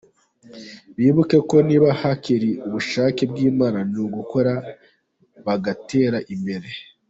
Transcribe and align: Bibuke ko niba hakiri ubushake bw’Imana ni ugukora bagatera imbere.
Bibuke 0.97 1.37
ko 1.49 1.55
niba 1.67 1.87
hakiri 2.01 2.49
ubushake 2.67 3.21
bw’Imana 3.31 3.79
ni 3.91 3.97
ugukora 4.05 4.53
bagatera 5.45 6.17
imbere. 6.35 6.69